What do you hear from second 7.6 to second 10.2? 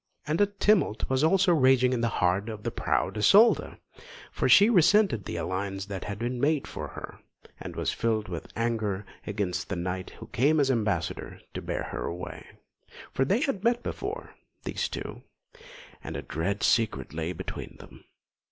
was filled with anger against the knight